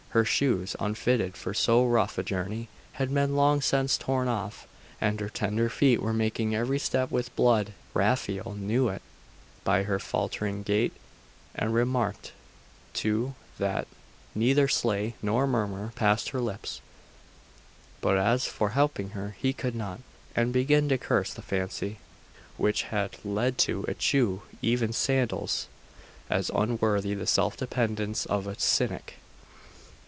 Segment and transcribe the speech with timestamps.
[0.11, 2.67] Her shoes, unfitted for so rough a journey,
[2.99, 4.67] bad been long since torn off,
[4.99, 7.71] and her tender feet were marking every step with blood.
[7.93, 9.01] Raphael knew it
[9.63, 10.91] by her faltering gait;
[11.55, 12.33] and remarked,
[12.91, 13.87] too, that
[14.35, 16.81] neither sigh nor murmur passed her lips.
[18.01, 20.01] But as for helping her, he could not;
[20.35, 21.99] and began to curse the fancy
[22.57, 25.67] which had led to eschew even sandals
[26.29, 29.13] as unworthy the self dependence of a Cynic.